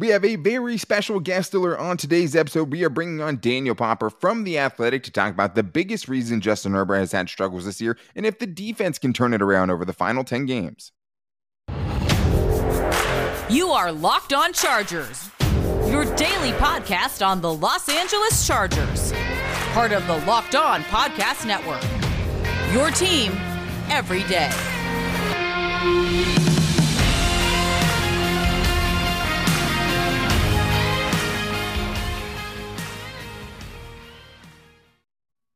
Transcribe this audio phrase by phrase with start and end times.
[0.00, 2.72] We have a very special guest alert on today's episode.
[2.72, 6.40] We are bringing on Daniel Popper from The Athletic to talk about the biggest reason
[6.40, 9.70] Justin Herbert has had struggles this year and if the defense can turn it around
[9.70, 10.92] over the final 10 games.
[13.50, 15.28] You are Locked On Chargers,
[15.86, 19.12] your daily podcast on the Los Angeles Chargers,
[19.74, 21.82] part of the Locked On Podcast Network.
[22.72, 23.32] Your team
[23.90, 24.48] every day.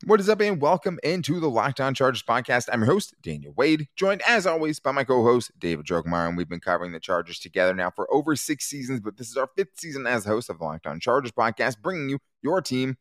[0.06, 2.68] What is up, and welcome into the Locked On Chargers podcast.
[2.70, 6.28] I'm your host, Daniel Wade, joined as always by my co host, David Drogemeyer.
[6.28, 9.38] And we've been covering the Chargers together now for over six seasons, but this is
[9.38, 12.98] our fifth season as host of the Locked On Chargers podcast, bringing you your team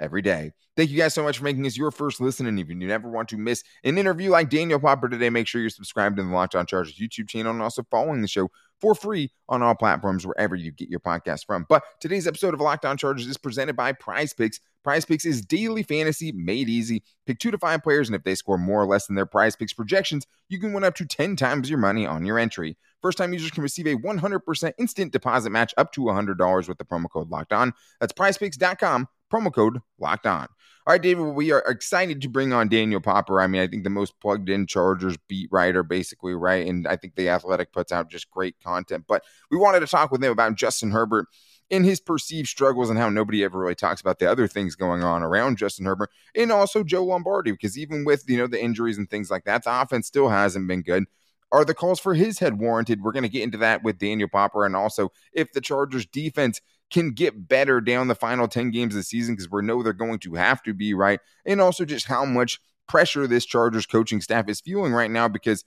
[0.00, 0.52] every day.
[0.76, 2.46] Thank you guys so much for making us your first listen.
[2.46, 5.60] And if you never want to miss an interview like Daniel Popper today, make sure
[5.60, 8.48] you're subscribed to the Locked On Chargers YouTube channel and also following the show
[8.80, 11.66] for free on all platforms wherever you get your podcast from.
[11.68, 14.60] But today's episode of Locked On Chargers is presented by Prize Picks.
[14.84, 17.02] Prize Picks is daily fantasy made easy.
[17.26, 19.56] Pick two to five players, and if they score more or less than their Prize
[19.56, 22.76] Picks projections, you can win up to 10 times your money on your entry.
[23.02, 26.84] First time users can receive a 100% instant deposit match up to $100 with the
[26.84, 27.72] promo code Locked On.
[28.00, 30.48] That's prizepicks.com, promo code Locked On.
[30.88, 33.42] All right, David, we are excited to bring on Daniel Popper.
[33.42, 36.66] I mean, I think the most plugged in Chargers beat writer, basically, right?
[36.66, 39.04] And I think The Athletic puts out just great content.
[39.06, 41.26] But we wanted to talk with him about Justin Herbert
[41.68, 45.02] in his perceived struggles and how nobody ever really talks about the other things going
[45.02, 48.98] on around Justin Herbert and also Joe Lombardi because even with you know the injuries
[48.98, 51.04] and things like that, the offense still hasn't been good.
[51.52, 53.02] Are the calls for his head warranted?
[53.02, 56.60] We're going to get into that with Daniel Popper and also if the Chargers defense
[56.90, 59.92] can get better down the final 10 games of the season because we know they're
[59.92, 61.20] going to have to be right.
[61.44, 65.64] And also just how much pressure this Chargers coaching staff is feeling right now because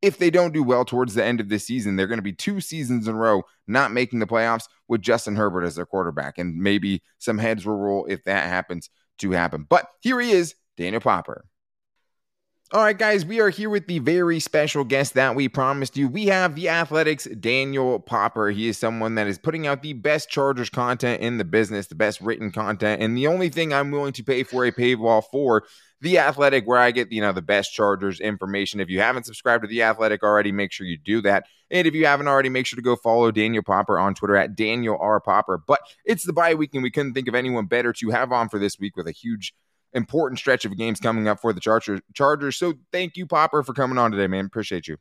[0.00, 2.32] if they don't do well towards the end of this season, they're going to be
[2.32, 6.38] two seasons in a row not making the playoffs with Justin Herbert as their quarterback.
[6.38, 9.64] And maybe some heads will roll if that happens to happen.
[9.68, 11.44] But here he is, Daniel Popper.
[12.72, 16.08] All right, guys, we are here with the very special guest that we promised you.
[16.08, 18.48] We have the Athletics Daniel Popper.
[18.48, 21.94] He is someone that is putting out the best Chargers content in the business, the
[21.94, 25.64] best written content, and the only thing I'm willing to pay for a paywall for
[26.00, 28.80] the Athletic, where I get you know the best Chargers information.
[28.80, 31.44] If you haven't subscribed to the Athletic already, make sure you do that.
[31.70, 34.56] And if you haven't already, make sure to go follow Daniel Popper on Twitter at
[34.56, 35.58] Daniel R Popper.
[35.58, 38.48] But it's the bye week, and we couldn't think of anyone better to have on
[38.48, 39.52] for this week with a huge
[39.94, 42.00] important stretch of games coming up for the Chargers.
[42.14, 42.56] Chargers.
[42.56, 44.46] So thank you, Popper, for coming on today, man.
[44.46, 44.96] Appreciate you.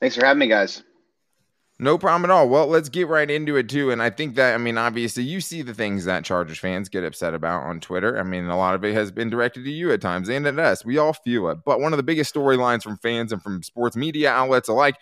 [0.00, 0.82] Thanks for having me, guys.
[1.78, 2.46] No problem at all.
[2.46, 3.90] Well, let's get right into it too.
[3.90, 7.04] And I think that I mean, obviously, you see the things that Chargers fans get
[7.04, 8.18] upset about on Twitter.
[8.18, 10.58] I mean, a lot of it has been directed to you at times and at
[10.58, 10.84] us.
[10.84, 11.58] We all feel it.
[11.64, 14.96] But one of the biggest storylines from fans and from sports media outlets alike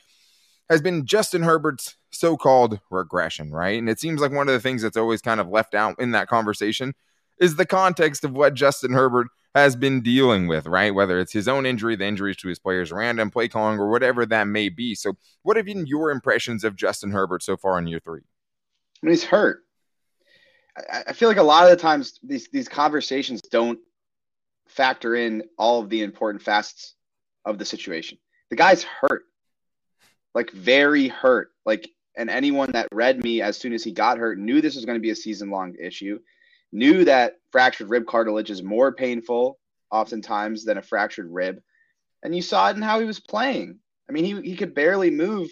[0.70, 3.78] has been Justin Herbert's so-called regression, right?
[3.78, 6.12] And it seems like one of the things that's always kind of left out in
[6.12, 6.94] that conversation
[7.40, 10.94] is the context of what Justin Herbert has been dealing with, right?
[10.94, 14.26] Whether it's his own injury, the injuries to his players random play calling, or whatever
[14.26, 14.94] that may be.
[14.94, 18.20] So, what have been your impressions of Justin Herbert so far in year three?
[19.02, 19.62] He's hurt,
[20.90, 23.78] I, I feel like a lot of the times these these conversations don't
[24.66, 26.94] factor in all of the important facets
[27.44, 28.18] of the situation.
[28.50, 29.24] The guy's hurt,
[30.34, 31.50] like very hurt.
[31.64, 34.84] Like, and anyone that read me as soon as he got hurt knew this was
[34.84, 36.18] going to be a season long issue
[36.72, 39.58] knew that fractured rib cartilage is more painful
[39.90, 41.60] oftentimes than a fractured rib.
[42.22, 43.78] And you saw it in how he was playing.
[44.08, 45.48] I mean, he, he could barely move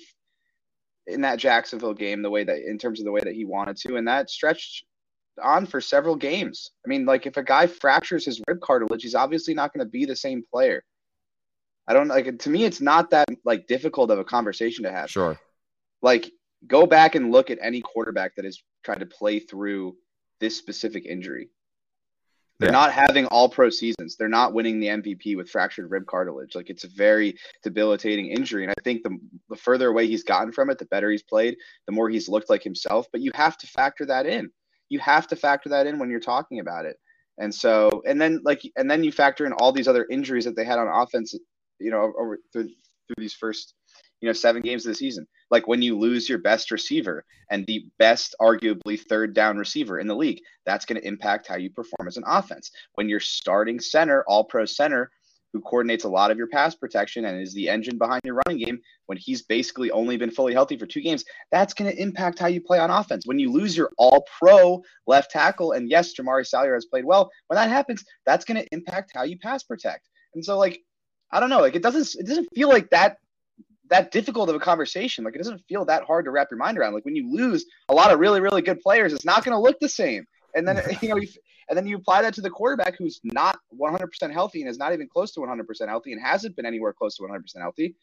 [1.07, 3.77] in that Jacksonville game the way that in terms of the way that he wanted
[3.79, 3.97] to.
[3.97, 4.85] And that stretched
[5.43, 6.71] on for several games.
[6.85, 9.91] I mean, like if a guy fractures his rib cartilage, he's obviously not going to
[9.91, 10.83] be the same player.
[11.89, 15.09] I don't like to me it's not that like difficult of a conversation to have.
[15.09, 15.39] Sure.
[16.03, 16.31] Like
[16.67, 19.97] go back and look at any quarterback that has tried to play through
[20.41, 21.49] this specific injury.
[22.59, 22.79] They're yeah.
[22.79, 24.17] not having all pro seasons.
[24.17, 26.55] They're not winning the MVP with fractured rib cartilage.
[26.55, 28.63] Like it's a very debilitating injury.
[28.65, 29.19] And I think the,
[29.51, 32.49] the further away he's gotten from it, the better he's played, the more he's looked
[32.49, 33.09] like himself.
[33.13, 34.51] But you have to factor that in.
[34.89, 36.97] You have to factor that in when you're talking about it.
[37.39, 40.57] And so, and then like, and then you factor in all these other injuries that
[40.57, 41.35] they had on offense,
[41.79, 42.69] you know, over through,
[43.07, 43.75] through these first,
[44.21, 47.67] you know, seven games of the season like when you lose your best receiver and
[47.67, 50.41] the best, arguably, third down receiver in the league.
[50.65, 52.71] That's going to impact how you perform as an offense.
[52.95, 55.11] When your starting center, all pro center,
[55.53, 58.63] who coordinates a lot of your pass protection and is the engine behind your running
[58.63, 62.39] game, when he's basically only been fully healthy for two games, that's going to impact
[62.39, 63.27] how you play on offense.
[63.27, 67.31] When you lose your all pro left tackle, and yes, Jamaree Salyer has played well,
[67.47, 70.09] when that happens, that's going to impact how you pass protect.
[70.35, 70.81] And so, like,
[71.33, 73.17] I don't know, like it doesn't it doesn't feel like that
[73.91, 75.25] that difficult of a conversation.
[75.25, 76.95] Like it doesn't feel that hard to wrap your mind around.
[76.95, 79.61] Like when you lose a lot of really, really good players, it's not going to
[79.61, 80.27] look the same.
[80.55, 81.21] And then you know,
[81.69, 84.93] and then you apply that to the quarterback who's not 100% healthy and is not
[84.93, 87.95] even close to 100% healthy and hasn't been anywhere close to 100% healthy.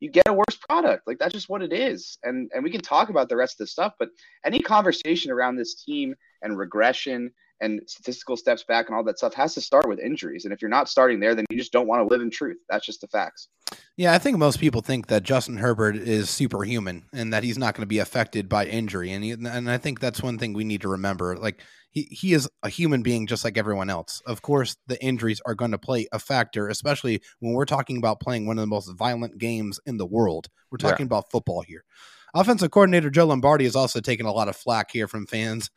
[0.00, 1.06] You get a worse product.
[1.06, 2.18] Like that's just what it is.
[2.24, 4.08] And and we can talk about the rest of the stuff, but
[4.44, 7.30] any conversation around this team and regression
[7.62, 10.44] and statistical steps back and all that stuff has to start with injuries.
[10.44, 12.58] And if you're not starting there, then you just don't want to live in truth.
[12.68, 13.48] That's just the facts.
[13.96, 17.74] Yeah, I think most people think that Justin Herbert is superhuman and that he's not
[17.74, 19.12] going to be affected by injury.
[19.12, 21.36] And he, and I think that's one thing we need to remember.
[21.36, 24.22] Like he, he is a human being just like everyone else.
[24.26, 28.20] Of course, the injuries are going to play a factor, especially when we're talking about
[28.20, 30.48] playing one of the most violent games in the world.
[30.70, 31.08] We're talking yeah.
[31.08, 31.84] about football here.
[32.34, 35.70] Offensive coordinator Joe Lombardi has also taken a lot of flack here from fans.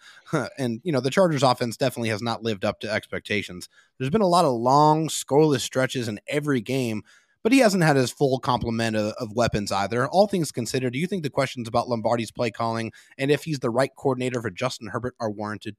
[0.58, 3.68] and, you know, the Chargers offense definitely has not lived up to expectations.
[3.98, 7.04] There's been a lot of long, scoreless stretches in every game,
[7.44, 10.08] but he hasn't had his full complement of, of weapons either.
[10.08, 13.60] All things considered, do you think the questions about Lombardi's play calling and if he's
[13.60, 15.76] the right coordinator for Justin Herbert are warranted?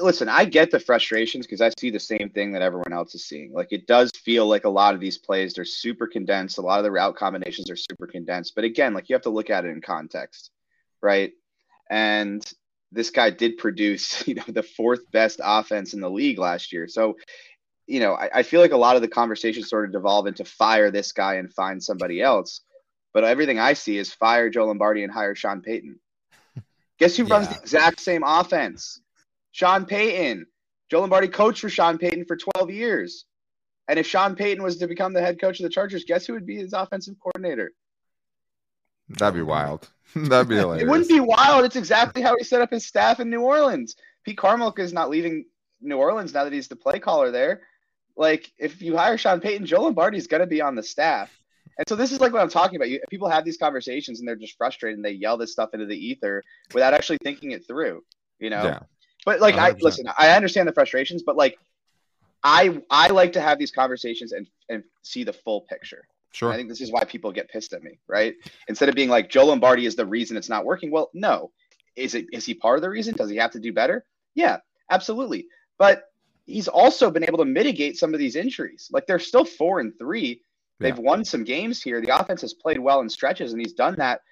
[0.00, 3.26] Listen, I get the frustrations because I see the same thing that everyone else is
[3.26, 3.52] seeing.
[3.52, 6.58] Like it does feel like a lot of these plays they're super condensed.
[6.58, 8.54] A lot of the route combinations are super condensed.
[8.54, 10.50] But again, like you have to look at it in context,
[11.02, 11.32] right?
[11.90, 12.44] And
[12.92, 16.88] this guy did produce, you know, the fourth best offense in the league last year.
[16.88, 17.16] So,
[17.86, 20.44] you know, I, I feel like a lot of the conversations sort of devolve into
[20.44, 22.62] fire this guy and find somebody else.
[23.12, 25.98] But everything I see is fire Joe Lombardi and hire Sean Payton.
[26.98, 27.34] Guess who yeah.
[27.34, 29.00] runs the exact same offense?
[29.58, 30.46] Sean Payton.
[30.88, 33.24] Joe Lombardi coached for Sean Payton for 12 years.
[33.88, 36.34] And if Sean Payton was to become the head coach of the Chargers, guess who
[36.34, 37.72] would be his offensive coordinator?
[39.08, 39.88] That'd be wild.
[40.14, 40.84] That'd be hilarious.
[40.84, 41.64] it wouldn't be wild.
[41.64, 43.96] It's exactly how he set up his staff in New Orleans.
[44.24, 45.44] Pete Carmichael is not leaving
[45.80, 47.62] New Orleans now that he's the play caller there.
[48.16, 51.36] Like, if you hire Sean Payton, Joe Lombardi is going to be on the staff.
[51.78, 52.90] And so this is like what I'm talking about.
[52.90, 55.86] You, people have these conversations and they're just frustrated and they yell this stuff into
[55.86, 58.04] the ether without actually thinking it through.
[58.38, 58.80] You know, yeah.
[59.28, 59.58] But like 100%.
[59.58, 61.58] I listen, I understand the frustrations, but like
[62.42, 66.08] I I like to have these conversations and and see the full picture.
[66.32, 66.50] Sure.
[66.50, 68.36] I think this is why people get pissed at me, right?
[68.68, 70.90] Instead of being like Joe Lombardi is the reason it's not working.
[70.90, 71.50] Well, no.
[71.94, 73.14] Is it is he part of the reason?
[73.16, 74.06] Does he have to do better?
[74.34, 74.60] Yeah,
[74.90, 75.46] absolutely.
[75.76, 76.04] But
[76.46, 78.88] he's also been able to mitigate some of these injuries.
[78.90, 80.40] Like they're still four and three.
[80.80, 81.02] They've yeah.
[81.02, 82.00] won some games here.
[82.00, 84.22] The offense has played well in stretches, and he's done that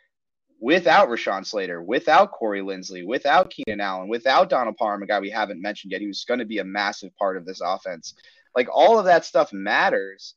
[0.61, 5.31] without Rashawn Slater, without Corey Linsley, without Keenan Allen, without Donald Parham, a guy we
[5.31, 8.14] haven't mentioned yet, he was going to be a massive part of this offense.
[8.55, 10.35] Like all of that stuff matters.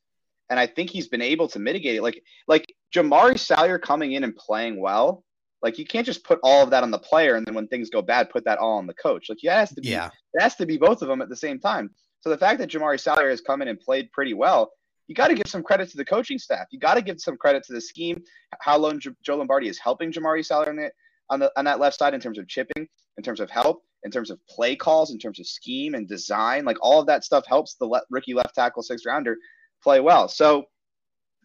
[0.50, 2.02] And I think he's been able to mitigate it.
[2.02, 5.24] Like, like Jamaree Salyer coming in and playing well.
[5.62, 7.90] Like you can't just put all of that on the player and then when things
[7.90, 9.30] go bad, put that all on the coach.
[9.30, 10.10] Like it has to be, yeah.
[10.34, 11.92] it has to be both of them at the same time.
[12.22, 14.72] So the fact that Jamaree Salyer has come in and played pretty well,
[15.10, 16.68] you got to give some credit to the coaching staff.
[16.70, 18.22] You got to give some credit to the scheme.
[18.62, 20.92] How long Joe Lombardi is helping Jamaree Salyer on, the,
[21.32, 24.12] on, the, on that left side in terms of chipping, in terms of help, in
[24.12, 26.64] terms of play calls, in terms of scheme and design.
[26.64, 29.36] Like all of that stuff helps the le- rookie left tackle, six rounder
[29.82, 30.28] play well.
[30.28, 30.66] So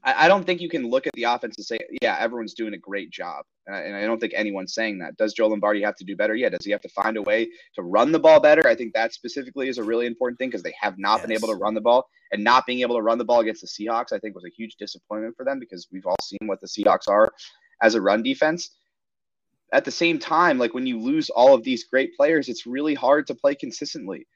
[0.04, 2.74] I, I, don't think you can look at the offense and say, yeah, everyone's doing
[2.74, 3.46] a great job.
[3.66, 5.16] And I don't think anyone's saying that.
[5.16, 6.34] Does Joe Lombardi have to do better?
[6.34, 6.50] Yeah.
[6.50, 8.68] Does he have to find a way to run the ball better?
[8.68, 11.22] I think that specifically is a really important thing because they have not yes.
[11.22, 12.08] been able to run the ball.
[12.32, 14.50] And not being able to run the ball against the Seahawks, I think, was a
[14.54, 17.32] huge disappointment for them because we've all seen what the Seahawks are
[17.80, 18.70] as a run defense.
[19.72, 22.94] At the same time, like when you lose all of these great players, it's really
[22.94, 24.26] hard to play consistently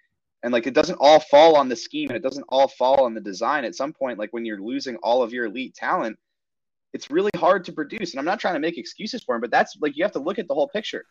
[0.42, 3.14] and like it doesn't all fall on the scheme and it doesn't all fall on
[3.14, 6.18] the design at some point like when you're losing all of your elite talent
[6.92, 9.50] it's really hard to produce and i'm not trying to make excuses for him but
[9.50, 11.04] that's like you have to look at the whole picture.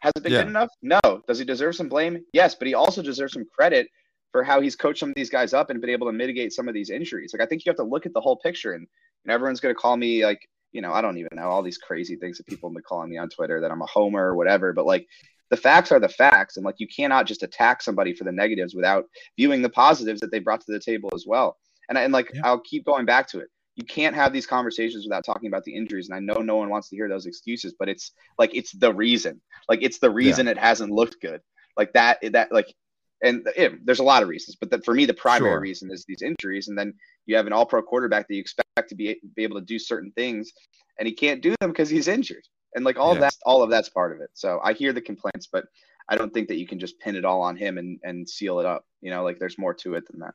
[0.00, 0.42] Has it been yeah.
[0.42, 0.70] good enough?
[0.82, 1.00] No.
[1.28, 2.24] Does he deserve some blame?
[2.32, 3.88] Yes but he also deserves some credit
[4.32, 6.66] for how he's coached some of these guys up and been able to mitigate some
[6.66, 7.32] of these injuries.
[7.32, 8.86] Like i think you have to look at the whole picture and,
[9.24, 11.78] and everyone's going to call me like you know i don't even know all these
[11.78, 14.34] crazy things that people have been calling me on twitter that i'm a homer or
[14.34, 15.06] whatever but like
[15.52, 18.74] the facts are the facts and like you cannot just attack somebody for the negatives
[18.74, 19.04] without
[19.36, 21.58] viewing the positives that they brought to the table as well.
[21.90, 22.40] And, and like yeah.
[22.44, 25.74] i'll keep going back to it you can't have these conversations without talking about the
[25.74, 28.72] injuries and i know no one wants to hear those excuses but it's like it's
[28.72, 30.52] the reason like it's the reason yeah.
[30.52, 31.40] it hasn't looked good
[31.76, 32.74] like that that like
[33.22, 35.60] and it, there's a lot of reasons but for me the primary sure.
[35.60, 36.92] reason is these injuries and then
[37.26, 39.78] you have an all pro quarterback that you expect to be, be able to do
[39.78, 40.52] certain things
[40.98, 43.20] and he can't do them because he's injured and like all yeah.
[43.20, 45.64] that all of that's part of it so i hear the complaints but
[46.08, 48.58] i don't think that you can just pin it all on him and and seal
[48.60, 50.34] it up you know like there's more to it than that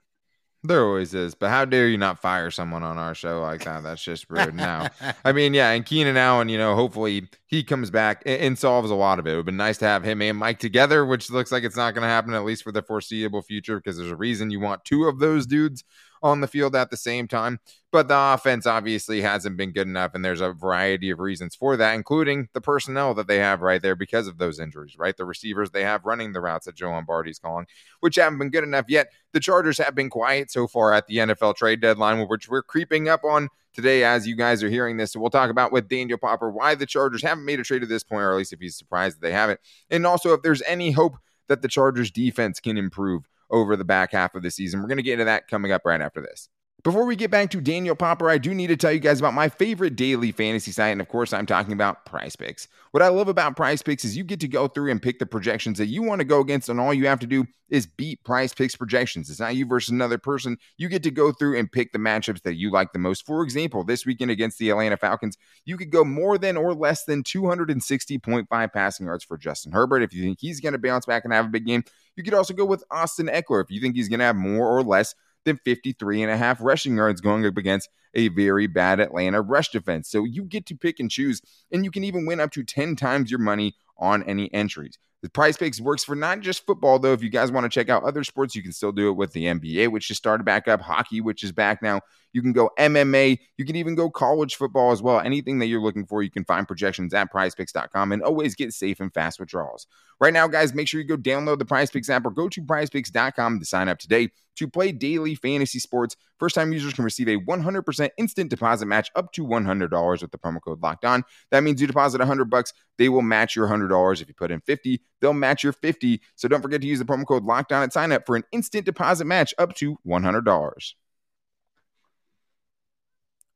[0.64, 3.84] there always is, but how dare you not fire someone on our show like that?
[3.84, 4.56] That's just rude.
[4.56, 4.88] Now,
[5.26, 8.92] I mean, yeah, and Keenan Allen, you know, hopefully he comes back and, and solves
[8.92, 9.34] a lot of it.
[9.34, 11.94] It would be nice to have him and Mike together, which looks like it's not
[11.94, 14.84] going to happen at least for the foreseeable future because there's a reason you want
[14.84, 15.84] two of those dudes
[16.22, 17.60] on the field at the same time.
[17.92, 20.14] But the offense obviously hasn't been good enough.
[20.14, 23.82] And there's a variety of reasons for that, including the personnel that they have right
[23.82, 25.16] there because of those injuries, right?
[25.16, 27.66] The receivers they have running the routes that Joe Lombardi's calling,
[28.02, 29.12] which haven't been good enough yet.
[29.32, 33.08] The Chargers have been quiet so far at the NFL trade deadline, which we're creeping
[33.08, 35.14] up on today as you guys are hearing this.
[35.14, 37.90] So we'll talk about with Daniel Popper why the Chargers haven't made a trade at
[37.90, 39.60] this point, or at least if he's surprised that they haven't.
[39.90, 44.12] And also if there's any hope that the Chargers defense can improve over the back
[44.12, 44.82] half of the season.
[44.82, 46.50] We're going to get into that coming up right after this.
[46.88, 49.34] Before we get back to Daniel Popper, I do need to tell you guys about
[49.34, 50.94] my favorite daily fantasy site.
[50.94, 52.70] And of course, I'm talking about Prize Picks.
[52.91, 55.25] What I love about Prize Picks is you get to go through and pick the
[55.25, 58.24] projections that you want to go against, and all you have to do is beat
[58.24, 59.29] Prize Picks projections.
[59.29, 60.56] It's not you versus another person.
[60.77, 63.25] You get to go through and pick the matchups that you like the most.
[63.25, 67.03] For example, this weekend against the Atlanta Falcons, you could go more than or less
[67.03, 70.03] than 260.5 passing yards for Justin Herbert.
[70.03, 71.84] If you think he's going to bounce back and have a big game,
[72.15, 74.65] you could also go with Austin Ekeler if you think he's going to have more
[74.65, 75.13] or less
[75.48, 79.70] than 53 and a half rushing yards going up against a very bad Atlanta rush
[79.70, 80.10] defense.
[80.10, 82.96] So you get to pick and choose, and you can even win up to 10
[82.96, 85.00] times your money on any entries.
[85.27, 87.12] The prize picks works for not just football, though.
[87.12, 89.34] If you guys want to check out other sports, you can still do it with
[89.34, 92.00] the NBA, which just started back up, hockey, which is back now.
[92.31, 93.38] You can go MMA.
[93.57, 95.19] You can even go college football as well.
[95.19, 99.01] Anything that you're looking for, you can find projections at prizepicks.com and always get safe
[99.01, 99.86] and fast withdrawals.
[100.22, 102.62] Right now, guys, make sure you go download the Prize Picks app or go to
[102.62, 106.15] prizepicks.com to sign up today to play daily fantasy sports.
[106.39, 110.38] First time users can receive a 100% instant deposit match up to $100 with the
[110.38, 111.24] promo code locked on.
[111.51, 114.22] That means you deposit 100 bucks, they will match your $100.
[114.22, 116.22] If you put in 50, they'll match your 50.
[116.36, 118.86] So don't forget to use the promo code LOCKEDON at sign up for an instant
[118.86, 120.94] deposit match up to $100.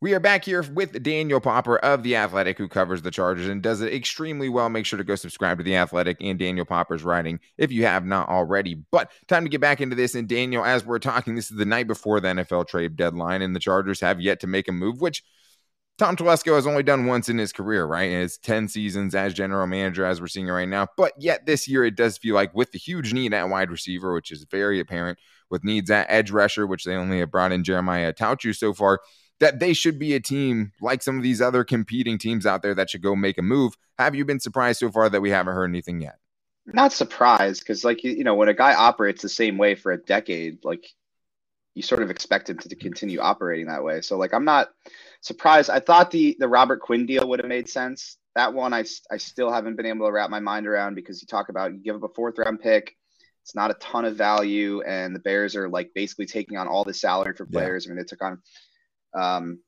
[0.04, 3.62] We are back here with Daniel Popper of The Athletic, who covers the Chargers and
[3.62, 4.68] does it extremely well.
[4.68, 8.04] Make sure to go subscribe to The Athletic and Daniel Popper's writing if you have
[8.04, 8.74] not already.
[8.92, 10.16] But time to get back into this.
[10.16, 13.56] And Daniel, as we're talking, this is the night before the NFL trade deadline, and
[13.56, 15.24] the Chargers have yet to make a move, which
[16.02, 18.10] Tom Telesco has only done once in his career, right?
[18.10, 20.88] And it's 10 seasons as general manager, as we're seeing it right now.
[20.98, 24.12] But yet this year, it does feel like with the huge need at wide receiver,
[24.12, 25.20] which is very apparent,
[25.52, 29.00] with needs at edge rusher, which they only have brought in Jeremiah Attaochu so far
[29.40, 32.74] that they should be a team like some of these other competing teams out there
[32.74, 33.76] that should go make a move.
[34.00, 36.18] Have you been surprised so far that we haven't heard anything yet?
[36.66, 40.02] Not surprised because, like you know, when a guy operates the same way for a
[40.02, 40.84] decade, like
[41.76, 44.02] you sort of expect him to continue operating that way.
[44.02, 44.70] So, like, I'm not
[45.22, 45.70] surprised.
[45.70, 48.18] I thought the the Robert Quinn deal would have made sense.
[48.36, 51.28] That one, I I still haven't been able to wrap my mind around because you
[51.28, 52.96] talk about you give up a fourth round pick.
[53.44, 56.84] It's not a ton of value, and the Bears are like basically taking on all
[56.84, 57.86] the salary for players.
[57.86, 57.92] Yeah.
[57.92, 58.42] I mean, they took on
[59.14, 59.60] um,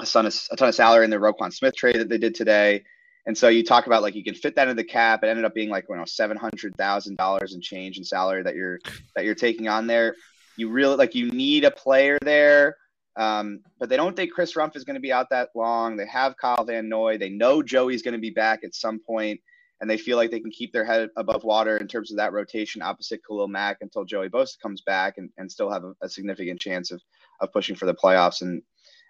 [0.00, 2.34] a ton of a ton of salary in the Roquan Smith trade that they did
[2.34, 2.84] today.
[3.26, 5.22] And so you talk about like you can fit that into the cap.
[5.22, 8.42] It ended up being like you know seven hundred thousand dollars in change in salary
[8.42, 8.78] that you're
[9.16, 10.14] that you're taking on there.
[10.56, 12.76] You really like you need a player there,
[13.18, 15.96] um, but they don't think Chris Rumph is going to be out that long.
[15.96, 17.18] They have Kyle Van Noy.
[17.18, 19.40] They know Joey's going to be back at some point,
[19.80, 22.32] and they feel like they can keep their head above water in terms of that
[22.32, 26.08] rotation opposite Khalil Mack until Joey Bosa comes back and, and still have a, a
[26.08, 27.02] significant chance of
[27.40, 28.62] of pushing for the playoffs and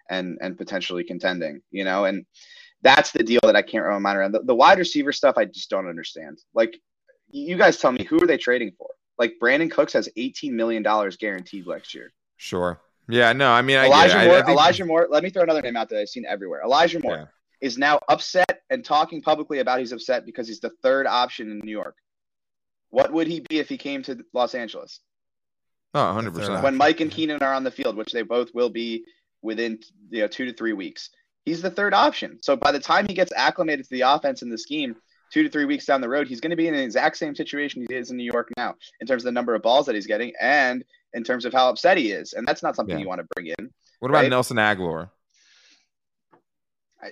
[0.09, 1.61] and and potentially contending.
[1.69, 2.25] You know, and
[2.81, 4.31] that's the deal that I can't wrap my mind around.
[4.31, 6.39] The, the wide receiver stuff, I just don't understand.
[6.53, 6.79] Like,
[7.29, 8.87] you guys tell me, who are they trading for?
[9.17, 10.81] Like, Brandin Cooks has $18 million
[11.19, 12.13] guaranteed next year.
[12.37, 12.79] Sure.
[13.09, 14.35] Yeah, no, I mean, Elijah Moore.
[14.35, 14.49] I, I think...
[14.49, 15.07] Elijah Moore.
[15.09, 16.61] Let me throw another name out that I've seen everywhere.
[16.63, 17.25] Elijah Moore yeah.
[17.59, 21.59] is now upset and talking publicly about he's upset because he's the third option in
[21.63, 21.95] New York.
[22.91, 24.99] What would he be if he came to Los Angeles?
[25.95, 26.61] Oh, 100%.
[26.61, 29.05] When Mike and Keenan are on the field, which they both will be
[29.41, 29.79] within
[30.11, 31.09] you know two to three weeks.
[31.45, 32.37] He's the third option.
[32.43, 34.95] So by the time he gets acclimated to the offense and the scheme,
[35.31, 37.35] two to three weeks down the road, he's going to be in the exact same
[37.35, 39.95] situation he is in New York now in terms of the number of balls that
[39.95, 42.33] he's getting and in terms of how upset he is.
[42.33, 43.01] And that's not something yeah.
[43.01, 43.69] you want to bring in.
[43.99, 44.29] What about right?
[44.29, 45.09] Nelson Agholor?
[47.01, 47.11] I,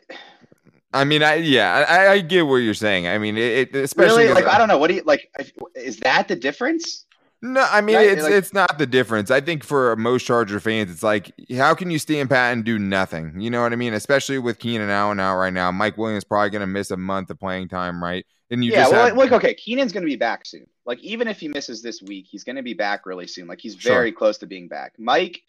[0.93, 3.07] I mean, I yeah, I, I, get what you're saying.
[3.07, 4.77] I mean, it, it especially really like I don't know.
[4.77, 5.29] What do you like?
[5.75, 7.05] Is that the difference?
[7.41, 8.07] No, I mean right?
[8.07, 9.29] it's like, it's not the difference.
[9.29, 12.79] I think for most Charger fans, it's like how can you stand pat and do
[12.79, 13.39] nothing?
[13.39, 13.93] You know what I mean?
[13.93, 15.71] Especially with Keenan Allen out right now.
[15.71, 18.25] Mike Williams probably going to miss a month of playing time, right?
[18.49, 19.17] And you just yeah, well, have...
[19.17, 20.65] like okay, Keenan's going to be back soon.
[20.85, 23.47] Like even if he misses this week, he's going to be back really soon.
[23.47, 24.17] Like he's very sure.
[24.17, 24.93] close to being back.
[24.97, 25.43] Mike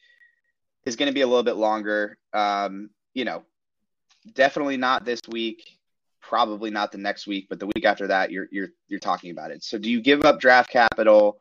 [0.85, 2.18] is going to be a little bit longer.
[2.35, 3.45] Um, you know,
[4.35, 5.78] definitely not this week.
[6.21, 9.52] Probably not the next week, but the week after that, you're you're you're talking about
[9.52, 9.64] it.
[9.64, 11.40] So do you give up draft capital?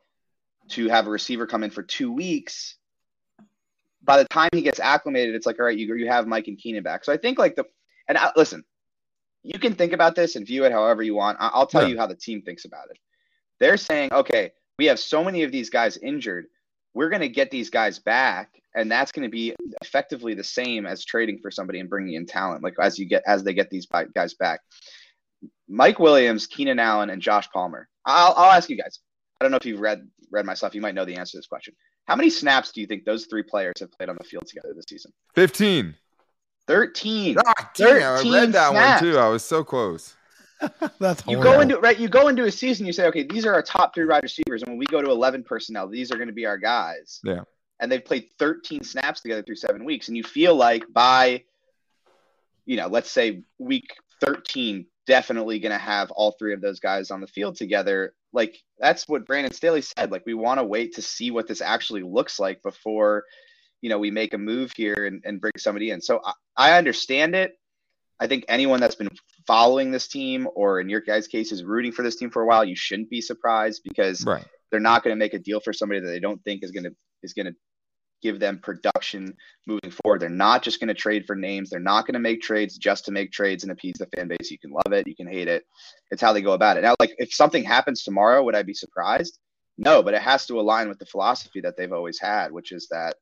[0.70, 2.76] To have a receiver come in for two weeks,
[4.04, 6.58] by the time he gets acclimated, it's like, all right, you, you have Mike and
[6.58, 7.04] Keenan back.
[7.04, 7.66] So I think like the,
[8.08, 8.64] and I, listen,
[9.44, 11.38] you can think about this and view it however you want.
[11.40, 11.90] I, will tell yeah.
[11.90, 12.98] you how the team thinks about it.
[13.60, 16.46] They're saying, okay, we have so many of these guys injured.
[16.94, 20.86] we're going to get these guys back and that's going to be effectively the same
[20.86, 23.70] as trading for somebody and bringing in talent like as you get as they get
[23.70, 24.62] these guys back
[25.68, 29.00] mike williams keenan allen and josh palmer i'll, I'll ask you guys
[29.40, 31.38] i don't know if you've read read my stuff you might know the answer to
[31.38, 31.74] this question
[32.06, 34.74] how many snaps do you think those three players have played on the field together
[34.76, 35.96] this season 15
[36.68, 39.02] 13 ah, damn, i read that snaps.
[39.02, 40.16] one too i was so close
[41.00, 42.00] That's you go into right.
[42.00, 42.86] You go into a season.
[42.86, 45.12] You say, okay, these are our top three wide receivers, and when we go to
[45.12, 47.20] eleven personnel, these are going to be our guys.
[47.24, 47.42] Yeah.
[47.80, 51.44] And they've played 13 snaps together through seven weeks, and you feel like by,
[52.66, 57.12] you know, let's say week 13, definitely going to have all three of those guys
[57.12, 58.16] on the field together.
[58.34, 60.12] Like that's what Brandon Staley said.
[60.12, 63.24] Like we want to wait to see what this actually looks like before,
[63.82, 66.02] you know, we make a move here and, and bring somebody in.
[66.02, 67.54] So I, I understand it.
[68.20, 69.10] I think anyone that's been
[69.46, 72.48] following this team or in your guys' case is rooting for this team for a
[72.48, 74.44] while, you shouldn't be surprised because right.
[74.72, 76.84] they're not going to make a deal for somebody that they don't think is going
[76.84, 77.54] to is going to
[78.22, 80.22] give them production moving forward.
[80.22, 81.70] They're not just going to trade for names.
[81.70, 84.52] They're not going to make trades just to make trades and appease the fan base.
[84.52, 85.64] You can love it, you can hate it.
[86.12, 86.82] It's how they go about it.
[86.82, 89.40] Now, like if something happens tomorrow, would I be surprised?
[89.78, 92.88] No, but it has to align with the philosophy that they've always had, which is
[92.90, 93.16] that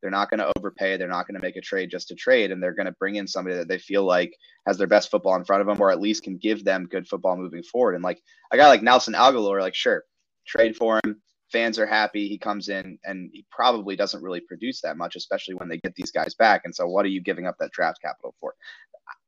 [0.00, 0.96] they're not going to overpay.
[0.96, 3.16] They're not going to make a trade just to trade, and they're going to bring
[3.16, 4.34] in somebody that they feel like
[4.66, 7.06] has their best football in front of them, or at least can give them good
[7.06, 7.94] football moving forward.
[7.94, 10.04] And like a guy like Nelson Agholor, like sure,
[10.46, 11.20] trade for him.
[11.52, 12.28] Fans are happy.
[12.28, 15.94] He comes in and he probably doesn't really produce that much, especially when they get
[15.94, 16.62] these guys back.
[16.64, 18.54] And so, what are you giving up that draft capital for?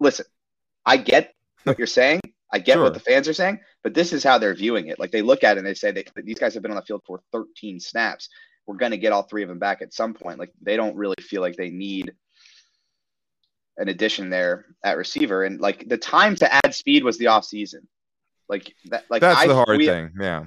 [0.01, 0.27] Listen,
[0.87, 2.21] I get what you're saying.
[2.53, 2.83] I get sure.
[2.83, 4.99] what the fans are saying, but this is how they're viewing it.
[4.99, 6.83] Like they look at it and they say they, these guys have been on the
[6.83, 8.29] field for 13 snaps
[8.67, 10.39] we're going to get all three of them back at some point.
[10.39, 12.13] Like they don't really feel like they need
[13.77, 15.45] an addition there at receiver.
[15.45, 17.89] And like the time to add speed was the off season.
[18.49, 20.13] Like that, like that's I, the hard we, thing.
[20.21, 20.45] Yeah.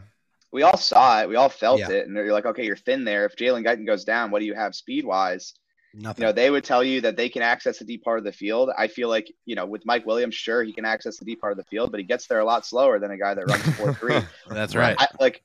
[0.56, 1.28] We all saw it.
[1.28, 1.90] We all felt yeah.
[1.90, 2.08] it.
[2.08, 3.26] And you're like, okay, you're thin there.
[3.26, 5.54] If Jalen Guyton goes down, what do you have speed wise?
[5.94, 6.24] Nothing.
[6.24, 8.32] You know, they would tell you that they can access the deep part of the
[8.32, 8.70] field.
[8.78, 11.52] I feel like, you know, with Mike Williams, sure, he can access the deep part
[11.52, 13.64] of the field, but he gets there a lot slower than a guy that runs
[13.76, 14.20] 4 3.
[14.50, 14.96] That's right.
[14.98, 15.44] I, like,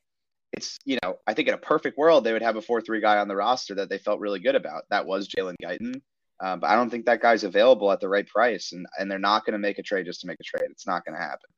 [0.52, 3.00] it's you know I think in a perfect world they would have a four three
[3.00, 4.82] guy on the roster that they felt really good about.
[4.90, 6.00] That was Jalen Guyton,
[6.40, 9.20] um, but I don't think that guy's available at the right price, and and they're
[9.20, 10.68] not going to make a trade just to make a trade.
[10.70, 11.50] It's not going to happen.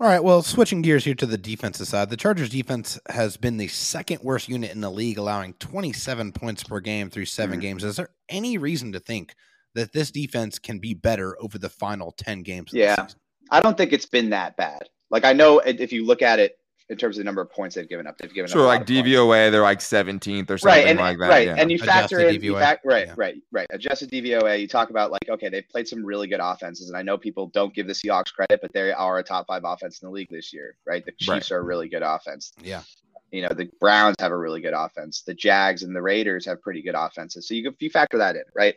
[0.00, 0.22] All right.
[0.22, 4.20] Well, switching gears here to the defensive side, the Chargers defense has been the second
[4.22, 7.60] worst unit in the league, allowing 27 points per game through 7 mm-hmm.
[7.60, 7.84] games.
[7.84, 9.34] Is there any reason to think
[9.74, 12.70] that this defense can be better over the final 10 games?
[12.72, 13.06] yeah.
[13.50, 14.88] I don't think it's been that bad.
[15.10, 16.58] Like I know if you look at it
[16.90, 18.18] in terms of the number of points they've given up.
[18.18, 21.28] They've given sure, up like DVOA, they're like 17th or something right, and, like that.
[21.28, 21.56] Right, yeah.
[21.56, 23.14] and you factor Adjusted in, you fact, right, yeah.
[23.16, 23.66] right, right.
[23.70, 24.60] Adjusted DVOA.
[24.60, 27.46] You talk about like, okay, they've played some really good offenses, and I know people
[27.48, 30.28] don't give the Seahawks credit, but they are a top five offense in the league
[30.30, 31.04] this year, right?
[31.04, 31.52] The Chiefs right.
[31.52, 32.52] are a really good offense.
[32.62, 32.82] Yeah.
[33.30, 35.22] You know, the Browns have a really good offense.
[35.22, 37.48] The Jags and the Raiders have pretty good offenses.
[37.48, 38.74] So you you factor that in, right?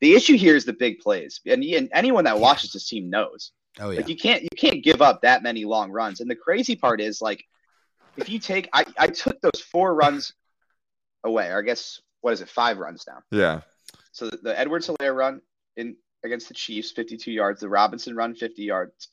[0.00, 3.52] The issue here is the big plays, and, and anyone that watches this team knows.
[3.80, 3.98] Oh yeah.
[3.98, 6.20] Like you can't you can't give up that many long runs.
[6.20, 7.44] And the crazy part is like
[8.18, 10.34] if you take, I, I took those four runs
[11.24, 13.22] away, or I guess what is it, five runs now?
[13.30, 13.60] Yeah.
[14.12, 15.40] So the, the Edwards Helaire run
[15.76, 17.60] in against the Chiefs, 52 yards.
[17.60, 19.08] The Robinson run, 50 yards.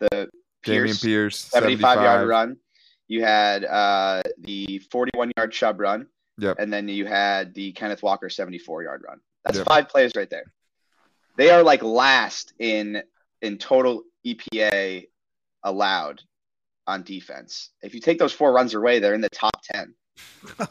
[0.00, 0.28] The
[0.62, 2.56] Pierce, Pierce 75, 75, yard run.
[3.06, 6.06] You had uh, the 41 yard Chubb run.
[6.38, 6.56] Yep.
[6.58, 9.20] And then you had the Kenneth Walker 74 yard run.
[9.44, 9.66] That's yep.
[9.66, 10.52] five plays right there.
[11.36, 13.02] They are like last in
[13.42, 15.06] in total EPA
[15.62, 16.22] allowed
[16.86, 17.70] on defense.
[17.82, 19.94] If you take those four runs away, they're in the top 10.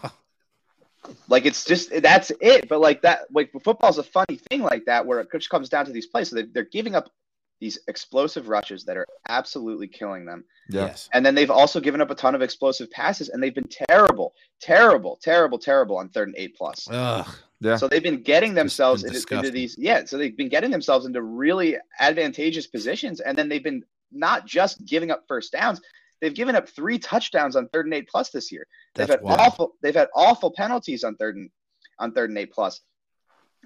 [1.28, 2.68] like it's just that's it.
[2.70, 5.86] But like that, like football's a funny thing like that where it just comes down
[5.86, 6.30] to these plays.
[6.30, 7.10] So they, they're giving up
[7.60, 10.44] these explosive rushes that are absolutely killing them.
[10.70, 11.10] Yes.
[11.14, 14.34] And then they've also given up a ton of explosive passes, and they've been terrible,
[14.62, 16.88] terrible, terrible, terrible on third and eight plus.
[16.90, 17.28] Ugh.
[17.62, 17.76] Yeah.
[17.76, 20.06] So they've been getting themselves been into, into, these, yeah.
[20.06, 24.86] So they've been getting themselves into really advantageous positions, and then they've been not just
[24.86, 25.82] giving up first downs,
[26.22, 28.68] They've given up three touchdowns on third and eight plus this year.
[28.96, 29.40] They've had wild.
[29.40, 29.74] awful.
[29.82, 31.50] They've had awful penalties on third and
[31.98, 32.82] on third and eight plus,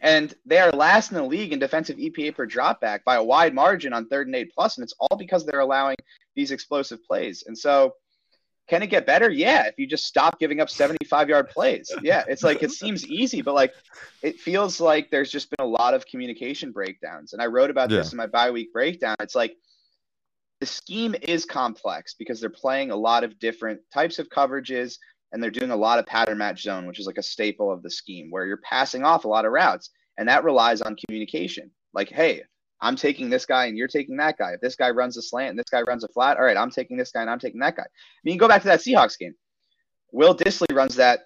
[0.01, 3.53] and they are last in the league in defensive EPA per dropback by a wide
[3.53, 5.95] margin on third and eight plus, and it's all because they're allowing
[6.35, 7.43] these explosive plays.
[7.45, 7.93] And so,
[8.67, 9.29] can it get better?
[9.29, 11.91] Yeah, if you just stop giving up 75 yard plays.
[12.01, 13.73] Yeah, it's like it seems easy, but like
[14.21, 17.33] it feels like there's just been a lot of communication breakdowns.
[17.33, 17.97] And I wrote about yeah.
[17.97, 19.15] this in my bye week breakdown.
[19.19, 19.57] It's like
[20.59, 24.97] the scheme is complex because they're playing a lot of different types of coverages
[25.33, 27.81] and they're doing a lot of pattern match zone, which is like a staple of
[27.81, 29.89] the scheme where you're passing off a lot of routes.
[30.17, 31.71] And that relies on communication.
[31.91, 32.43] Like, hey,
[32.79, 34.51] I'm taking this guy and you're taking that guy.
[34.51, 36.69] If this guy runs a slant and this guy runs a flat, all right, I'm
[36.69, 37.81] taking this guy and I'm taking that guy.
[37.83, 39.33] I mean, go back to that Seahawks game.
[40.11, 41.21] Will Dissly runs that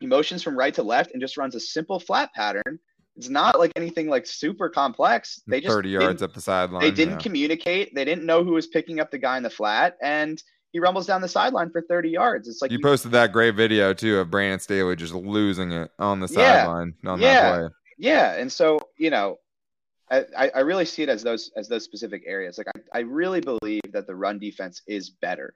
[0.00, 2.78] he motions from right to left and just runs a simple flat pattern.
[3.16, 5.42] It's not like anything like super complex.
[5.46, 6.80] They just 30 yards up the sideline.
[6.80, 7.20] They didn't yeah.
[7.20, 7.94] communicate.
[7.94, 11.06] They didn't know who was picking up the guy in the flat, and he rumbles
[11.06, 12.48] down the sideline for 30 yards.
[12.48, 16.20] It's like you posted that great video too of Brandon Staley just losing it on
[16.20, 16.64] the Yeah.
[16.64, 17.42] sideline on Yeah.
[17.52, 17.68] that play.
[17.98, 19.38] Yeah, and so you know,
[20.10, 22.58] I, I I really see it as those as those specific areas.
[22.58, 25.54] Like I, I really believe that the run defense is better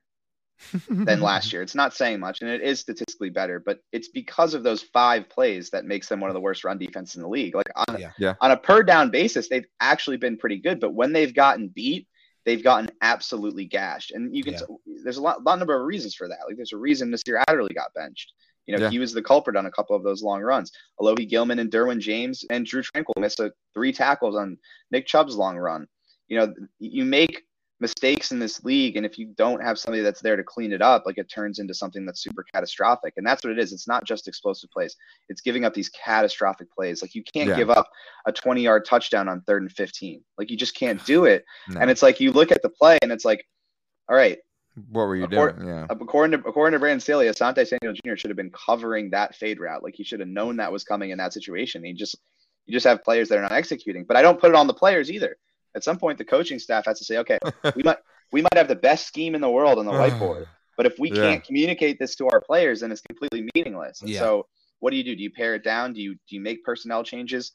[0.89, 1.63] than last year.
[1.63, 5.29] It's not saying much, and it is statistically better, but it's because of those five
[5.29, 7.55] plays that makes them one of the worst run defenses in the league.
[7.55, 8.13] Like on, Yeah.
[8.19, 8.35] Yeah.
[8.41, 12.07] on a per down basis, they've actually been pretty good, but when they've gotten beat,
[12.47, 14.13] they've gotten absolutely gashed.
[14.13, 14.61] And you can Yeah.
[15.05, 16.39] there's a lot, lot number of reasons for that.
[16.47, 17.43] Like there's a reason Mr.
[17.49, 18.33] Adderley got benched.
[18.67, 18.91] You know, Yeah.
[18.91, 20.73] he was the culprit on a couple of those long runs.
[21.01, 24.59] Alohi Gilman and Derwin James and Drue Tranquill missed a, three tackles on
[24.91, 25.87] Nick Chubb's long run.
[26.29, 27.45] You know, you make
[27.79, 30.81] mistakes in this league, and if you don't have somebody that's there to clean it
[30.81, 33.15] up, like it turns into something that's super catastrophic.
[33.17, 33.73] And that's what it is.
[33.73, 34.97] It's not just explosive plays;
[35.29, 37.03] it's giving up these catastrophic plays.
[37.03, 37.57] Like you can't Yeah.
[37.57, 37.89] give up
[38.27, 40.23] a 20-yard touchdown on third and 15.
[40.39, 41.45] Like you just can't do it.
[41.69, 41.81] No.
[41.81, 43.47] And it's like you look at the play, and it's like,
[44.09, 44.39] all right,
[44.91, 45.69] what were you Accor- doing?
[45.69, 45.87] Yeah.
[45.91, 48.17] Uh, according to according to Brandon Staley, Asante Samuel Jr.
[48.17, 49.83] should have been covering that fade route.
[49.83, 51.85] Like he should have known that was coming in that situation.
[51.85, 52.17] He just
[52.67, 54.05] you just have players that are not executing.
[54.05, 55.37] But I don't put it on the players either.
[55.77, 57.39] At some point, the coaching staff has to say, okay,
[57.77, 57.99] we might
[58.33, 60.99] we might have the best scheme in the world on the uh, whiteboard, but if
[60.99, 61.23] we Yeah.
[61.23, 64.03] can't communicate this to our players, then it's completely meaningless.
[64.03, 64.21] And Yeah.
[64.21, 64.47] so,
[64.81, 65.15] what do you do?
[65.15, 65.93] Do you pare it down?
[65.93, 67.53] Do you do you make personnel changes?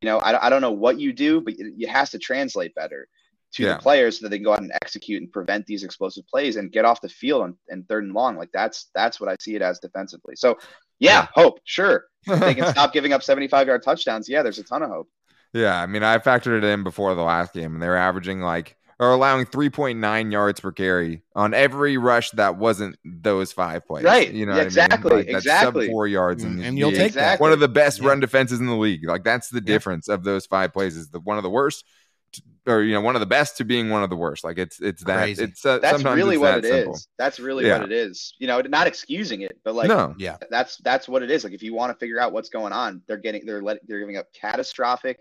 [0.00, 2.74] You know, I, I don't know what you do, but it, it has to translate
[2.74, 3.08] better
[3.54, 3.74] to Yeah.
[3.74, 6.56] the players so that they can go out and execute and prevent these explosive plays
[6.56, 8.36] and get off the field on, and third and long.
[8.36, 10.36] Like that's that's what I see it as defensively.
[10.36, 10.56] So
[10.98, 12.06] yeah, hope, sure.
[12.26, 14.28] If they can stop giving up 75 yard touchdowns.
[14.28, 15.08] Yeah, there's a ton of hope.
[15.56, 18.40] Yeah, I mean, I factored it in before the last game, and they were averaging
[18.40, 24.04] like or allowing 3.9 yards per carry on every rush that wasn't those five plays.
[24.04, 24.30] Right.
[24.32, 24.66] You know, Yeah, what I mean?
[24.68, 25.86] exactly, Like, that's exactly.
[25.86, 27.20] Sub four yards, Mm, and, and you'll yeah, take that.
[27.20, 27.44] Exactly.
[27.44, 28.08] one of the best Yeah.
[28.08, 29.06] run defenses in the league.
[29.06, 29.64] Like that's the Yeah.
[29.66, 30.96] difference of those five plays.
[30.96, 31.84] Is the one of the worst,
[32.32, 34.44] to, or you know, one of the best to being one of the worst.
[34.44, 35.44] Like it's it's that Crazy.
[35.44, 36.70] it's uh, That's sometimes really it's what that it is.
[36.84, 36.98] simple.
[37.18, 37.80] That's really Yeah.
[37.80, 38.34] what it is.
[38.38, 40.38] You know, not excusing it, but like no, Yeah.
[40.50, 41.44] that's that's what it is.
[41.44, 44.00] Like if you want to figure out what's going on, they're getting they're let, they're
[44.00, 45.18] giving up catastrophic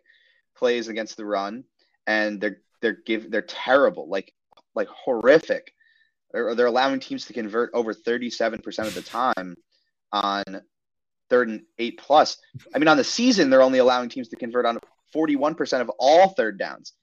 [0.55, 1.63] plays against the run,
[2.07, 4.33] and they're they're give they're terrible, like
[4.75, 5.71] like horrific.
[6.33, 9.55] Or they're allowing teams to convert over thirty seven percent of the time
[10.11, 10.43] on
[11.29, 12.37] third and eight plus.
[12.73, 14.79] I mean, on the season, they're only allowing teams to convert on
[15.13, 16.93] forty one percent of all third downs.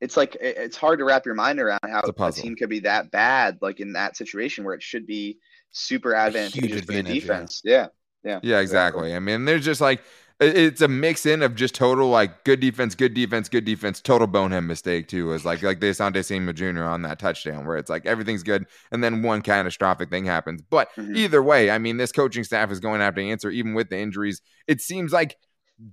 [0.00, 2.68] It's like it- it's hard to wrap your mind around how a a team could
[2.68, 5.38] be that bad, like in that situation where it should be
[5.72, 7.62] super advantageous for the defense.
[7.64, 7.88] Yeah.
[8.22, 8.40] Yeah.
[8.42, 9.14] Yeah, exactly.
[9.14, 10.02] I mean, there's just like
[10.40, 14.26] it's a mix in of just total like good defense, good defense, good defense, total
[14.26, 15.32] bonehead mistake too.
[15.32, 16.84] Is like like the Asante Samuel Jr.
[16.84, 20.60] on that touchdown where it's like everything's good and then one catastrophic thing happens.
[20.62, 21.16] But Mhm.
[21.16, 23.90] either way, I mean, this coaching staff is going to have to answer even with
[23.90, 24.42] the injuries.
[24.66, 25.36] It seems like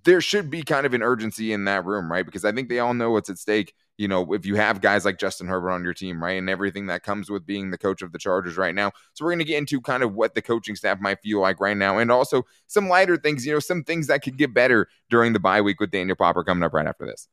[0.04, 2.26] there should be kind of an urgency in that room, right?
[2.26, 3.74] Because I think they all know what's at stake.
[4.02, 6.88] You know, if you have guys like Justin Herbert on your team, right, and everything
[6.88, 8.92] that comes with being the coach of the Chargers right now.
[9.14, 11.60] So we're going to get into kind of what the coaching staff might feel like
[11.60, 13.46] right now, and also some lighter things.
[13.46, 16.44] You know, some things that could get better during the bye week with Daniel Popper
[16.44, 17.28] coming up right after this.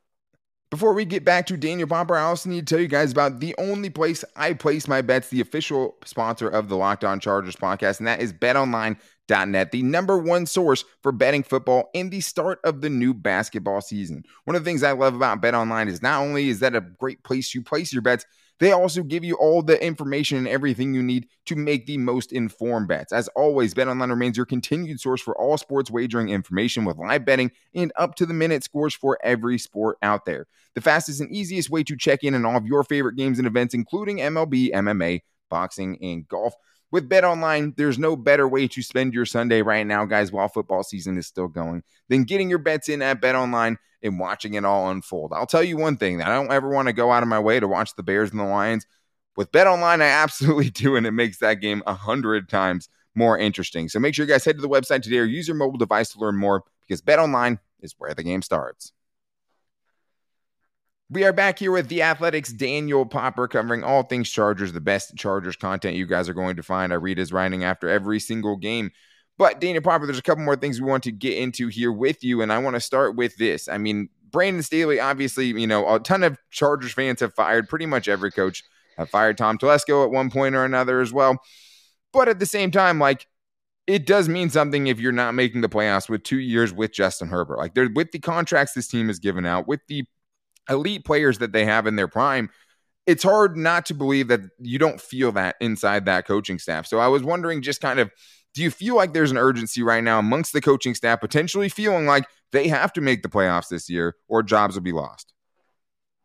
[0.71, 3.41] Before we get back to Daniel Popper, I also need to tell you guys about
[3.41, 7.57] the only place I place my bets, the official sponsor of the Locked On Chargers
[7.57, 8.35] podcast, and that is
[9.29, 13.81] betonline.net, the number one source for betting football in the start of the new basketball
[13.81, 14.25] season.
[14.45, 17.23] One of the things I love about BetOnline is not only is that a great
[17.23, 18.25] place to place your bets,
[18.61, 22.33] they also give you all the information and everything you need to make the most
[22.33, 23.12] informed bets.
[23.12, 27.53] As always, BetOnline remains your continued source for all sports wagering information with live betting
[27.75, 30.47] and up to the minute scores for every sport out there.
[30.75, 33.47] The fastest and easiest way to check in on all of your favorite games and
[33.47, 36.55] events, including MLB, MMA, boxing, and golf.
[36.90, 40.83] With BetOnline, there's no better way to spend your Sunday right now, guys, while football
[40.83, 44.90] season is still going, than getting your bets in at BetOnline and watching it all
[44.90, 45.33] unfold.
[45.35, 47.38] I'll tell you one thing that I don't ever want to go out of my
[47.38, 48.87] way to watch the Bears and the Lions.
[49.37, 53.88] With BetOnline, I absolutely do, and it makes that game a hundred times more interesting.
[53.88, 56.12] So make sure you guys head to the website today or use your mobile device
[56.12, 58.92] to learn more because BetOnline is where the game starts.
[61.11, 65.16] We are back here with the Athletics Daniel Popper covering all things Chargers, the best
[65.16, 66.92] Chargers content you guys are going to find.
[66.92, 68.90] I read his writing after every single game.
[69.38, 72.23] But Daniel Popper, there's a couple more things we want to get into here with
[72.23, 73.68] you, and I want to start with this.
[73.68, 77.87] I mean, Brandon Staley, obviously, you know, a ton of Chargers fans have fired pretty
[77.87, 78.62] much every coach.
[78.99, 81.38] Have fired Tom Telesco at one point or another as well.
[82.12, 83.27] But at the same time, like
[83.87, 87.29] it does mean something if you're not making the playoffs with two years with Justin
[87.29, 87.57] Herbert.
[87.57, 90.05] Like they're with the contracts this team has given out, with the
[90.69, 92.51] elite players that they have in their prime,
[93.07, 96.87] it's hard not to believe that you don't feel that inside that coaching staff.
[96.87, 98.11] So I was wondering just kind of
[98.55, 102.07] Do you feel like there's an urgency right now amongst the coaching staff potentially feeling
[102.07, 105.33] like they have to make the playoffs this year or jobs will be lost?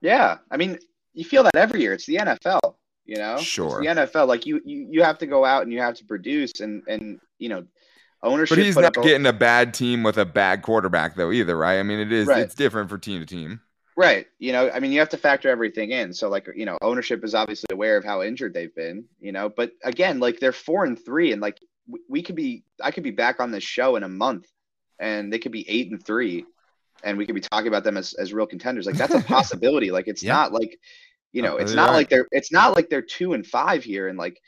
[0.01, 0.37] Yeah.
[0.51, 0.79] I mean,
[1.13, 1.93] you feel that every year.
[1.93, 2.75] It's the NFL,
[3.05, 3.37] you know?
[3.37, 3.81] Sure.
[3.83, 4.27] It's the NFL.
[4.27, 7.19] Like you, you you have to go out and you have to produce and and
[7.39, 7.65] you know,
[8.23, 8.57] ownership.
[8.57, 11.79] But he's not getting a bad team with a bad quarterback though either, right?
[11.79, 12.39] I mean, it is Right.
[12.41, 13.61] it's different for team to team.
[13.95, 14.25] Right.
[14.39, 16.13] You know, I mean, you have to factor everything in.
[16.13, 19.49] So, like, you know, ownership is obviously aware of how injured they've been, you know,
[19.49, 23.03] but again, like they're four and three, and like we, we could be, I could
[23.03, 24.47] be back on this show in a month
[24.99, 26.45] and they could be eight and three
[27.03, 28.85] and we could be talking about them as, as real contenders.
[28.87, 29.91] Like, that's a possibility.
[29.91, 30.33] like, it's Yeah.
[30.33, 30.79] not like,
[31.31, 34.07] you know, Oh, it's not like they're, it's not like they're two and five here
[34.07, 34.39] and like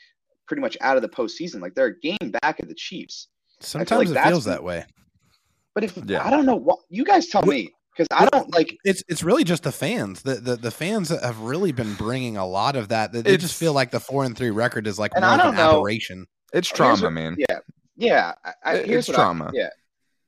[0.48, 1.60] pretty much out of the postseason.
[1.60, 3.28] Like, they're a game back of the Chiefs.
[3.60, 4.84] Sometimes like it feels that way.
[5.74, 6.24] But if, Yeah.
[6.26, 9.22] I don't know what, you guys tell What- me, because I don't like, It's it's
[9.22, 10.22] really just the fans.
[10.22, 13.12] The, the the fans have really been bringing a lot of that.
[13.12, 15.34] They they just feel like the four and three record is like And more I
[15.34, 16.26] of don't an know- aberration.
[16.52, 17.36] It's trauma, what- man.
[17.38, 17.58] Yeah,
[17.96, 18.32] yeah.
[18.44, 19.50] I, I, here's it's what I- trauma.
[19.54, 19.68] yeah,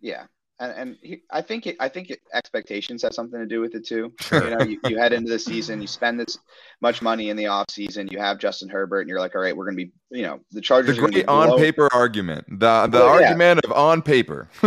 [0.00, 0.24] yeah,
[0.60, 3.74] and and he, I think it, I think it, expectations have something to do with
[3.74, 4.12] it too.
[4.20, 4.44] Sure.
[4.48, 6.38] You know, you, you head into the season, you spend this
[6.80, 9.56] much money in the off season, you have Justin Herbert, and you're like, all right,
[9.56, 11.88] we're gonna be, you know, the The Chargers are gonna be great on below- paper
[11.92, 12.46] argument.
[12.48, 13.26] The the Well, yeah.
[13.28, 14.48] argument of on paper.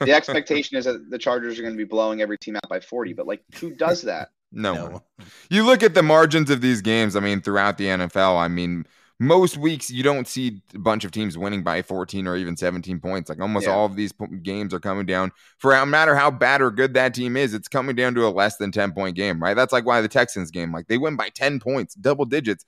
[0.00, 3.12] The expectation is that the Chargers are gonna be blowing every team out by 40,
[3.14, 4.30] but like, who does that?
[4.52, 5.02] no, No.
[5.50, 8.86] You look at the margins of these games, I mean, throughout the NFL, I mean,
[9.20, 13.00] most weeks you don't see a bunch of teams winning by 14 or even 17
[13.00, 13.28] points.
[13.28, 13.72] Like almost Yeah.
[13.72, 16.94] all of these po- games are coming down for no matter how bad or good
[16.94, 19.54] that team is, it's coming down to a less than 10 point game, right?
[19.54, 22.64] That's like why the Texans game, like they win by 10 points, double digits.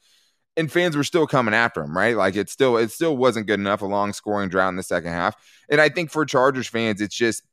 [0.57, 2.17] And fans were still coming after them, right?
[2.17, 3.83] Like it still, it still wasn't good enough.
[3.83, 5.37] A long scoring drought in the second half,
[5.71, 7.45] and I think for Chargers fans, it's just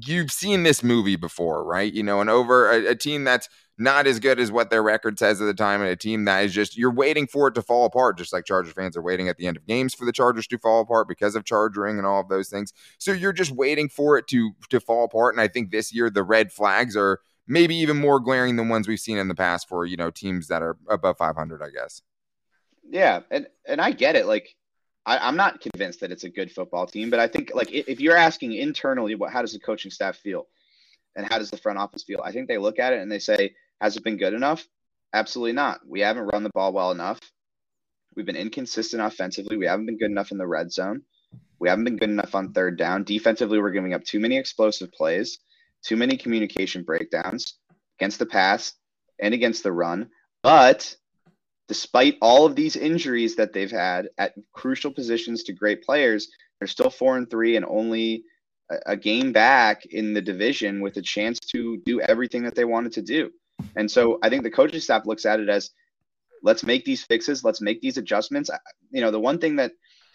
[0.00, 1.92] you've seen this movie before, right?
[1.92, 5.18] You know, and over a, a team that's not as good as what their record
[5.18, 7.62] says at the time, and a team that is just you're waiting for it to
[7.62, 10.12] fall apart, just like Chargers fans are waiting at the end of games for the
[10.12, 12.72] Chargers to fall apart because of charging and all of those things.
[12.98, 15.34] So you're just waiting for it to to fall apart.
[15.34, 18.86] And I think this year the red flags are maybe even more glaring than ones
[18.86, 22.02] we've seen in the past for you know teams that are above 500, I guess.
[22.90, 24.26] Yeah, and and I get it.
[24.26, 24.56] Like,
[25.08, 27.98] I, I'm not convinced that it's a good football team, but I think like if
[27.98, 30.46] you're asking internally, what how does the coaching staff feel,
[31.16, 32.20] and how does the front office feel?
[32.22, 34.66] I think they look at it and they say, has it been good enough?
[35.14, 35.80] Absolutely not.
[35.88, 37.18] We haven't run the ball well enough.
[38.14, 39.56] We've been inconsistent offensively.
[39.56, 41.02] We haven't been good enough in the red zone.
[41.58, 43.04] We haven't been good enough on third down.
[43.04, 45.38] Defensively, we're giving up too many explosive plays,
[45.82, 47.54] too many communication breakdowns
[47.98, 48.74] against the pass
[49.18, 50.10] and against the run.
[50.42, 50.94] But
[51.68, 56.28] despite all of these injuries that they've had at crucial positions to great players,
[56.58, 58.24] they're still four and three and only
[58.86, 62.92] a, game back in the division with a chance to do everything that they wanted
[62.92, 63.30] to do.
[63.76, 65.70] And so I think the coaching staff looks at it as
[66.42, 68.50] let's make these fixes, let's make these adjustments.
[68.90, 69.72] You know, the one thing that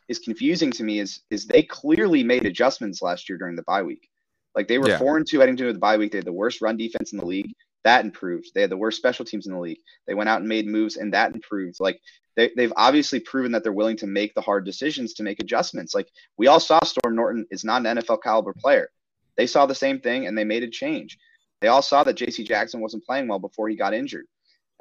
[0.08, 3.84] is confusing to me is is they clearly made adjustments last year during the bye
[3.84, 4.10] week.
[4.56, 5.00] Like they were Yeah.
[5.00, 6.12] four and two heading to the bye week.
[6.12, 7.52] They had the worst run defense in the league.
[7.84, 8.52] That improved.
[8.54, 9.80] They had the worst special teams in the league.
[10.08, 11.78] They went out and made moves, and that improved.
[11.80, 12.00] Like
[12.36, 15.94] they, they've obviously proven that they're willing to make the hard decisions to make adjustments.
[15.94, 18.90] Like we all saw, Storm Norton is not an NFL caliber player.
[19.36, 21.18] They saw the same thing and they made a change.
[21.62, 22.44] They all saw that J.C.
[22.44, 24.26] Jackson wasn't playing well before he got injured,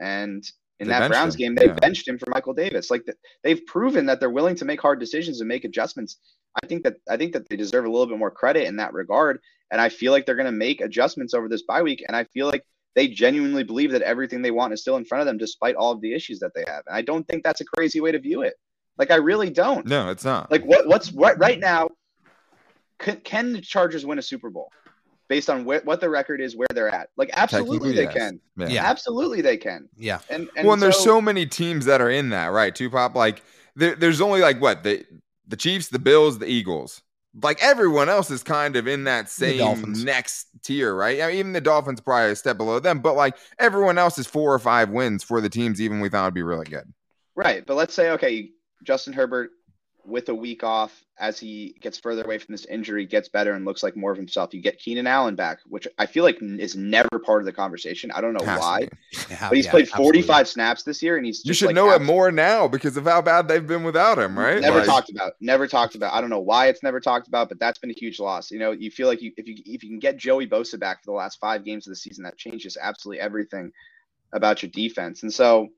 [0.00, 0.44] and
[0.80, 1.74] in They that Browns him, game, they yeah.
[1.74, 2.90] benched him for Michael Davis.
[2.90, 6.16] Like th- they've proven that they're willing to make hard decisions and make adjustments.
[6.62, 8.92] I think that I think that they deserve a little bit more credit in that
[8.92, 9.38] regard,
[9.70, 12.04] and I feel like they're going to make adjustments over this bye week.
[12.06, 15.20] And I feel like they genuinely believe that everything they want is still in front
[15.20, 16.82] of them, despite all of the issues that they have.
[16.86, 18.54] And I don't think that's a crazy way to view it.
[18.98, 19.86] Like I really don't.
[19.86, 20.50] No, it's not.
[20.50, 21.88] Like what what's what right now?
[22.98, 24.70] Can, can the Chargers win a Super Bowl
[25.28, 27.08] based on wh- what the record is, where they're at?
[27.16, 28.14] Like absolutely they yes.
[28.14, 28.40] can.
[28.56, 28.68] Yeah.
[28.68, 28.84] Yeah.
[28.84, 29.88] Absolutely they can.
[29.96, 30.20] Yeah.
[30.28, 32.74] And, and well, and there's so many teams that are in that, right?
[32.74, 33.42] Two pop, like
[33.74, 35.04] there, there's only like what the
[35.48, 37.02] the Chiefs, the Bills, the Eagles.
[37.40, 41.22] Like everyone else is kind of in that same next tier, right?
[41.22, 44.26] I mean, even the Dolphins probably a step below them, but like everyone else is
[44.26, 46.92] four or five wins for the teams, even we thought would be really good.
[47.34, 48.50] Right, but let's say okay,
[48.84, 49.50] Justin Herbert
[50.04, 53.64] with a week off as he gets further away from this injury, gets better and
[53.64, 54.52] looks like more of himself.
[54.52, 58.10] You get Keenan Allen back, which I feel like is never part of the conversation.
[58.10, 58.88] I don't know why.
[59.30, 60.22] Yeah, but he's yeah, played absolutely.
[60.22, 63.04] 45 snaps this year, and he's You should like know it more now because of
[63.04, 64.60] how bad they've been without him, right?
[64.60, 65.34] Never Like, talked about.
[65.40, 66.12] Never talked about.
[66.12, 68.50] I don't know why it's never talked about, but that's been a huge loss.
[68.50, 71.02] You know, you feel like you if you if you can get Joey Bosa back
[71.02, 73.70] for the last five games of the season, that changes absolutely everything
[74.32, 75.22] about your defense.
[75.22, 75.68] And so,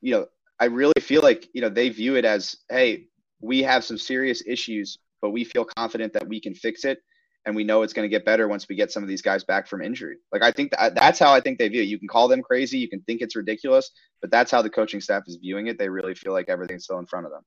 [0.00, 0.26] you know,
[0.60, 3.06] I really feel like you know they view it as, hey,
[3.44, 6.98] we have some serious issues, but we feel confident that we can fix it,
[7.44, 9.44] and we know it's going to get better once we get some of these guys
[9.44, 10.16] back from injury.
[10.32, 11.88] Like I think that that's how I think they view it.
[11.88, 13.90] You can call them crazy, you can think it's ridiculous,
[14.22, 15.78] but that's how the coaching staff is viewing it.
[15.78, 17.42] They really feel like everything's still in front of them.